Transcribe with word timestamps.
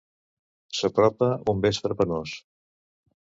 S'apropa 0.77 1.27
un 1.53 1.61
vespre 1.67 1.97
penós. 1.99 2.33